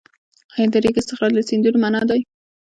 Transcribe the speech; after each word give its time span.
آیا 0.55 0.65
د 0.73 0.75
ریګ 0.83 0.95
استخراج 0.99 1.31
له 1.35 1.41
سیندونو 1.49 1.77
منع 1.83 2.01
دی؟ 2.09 2.21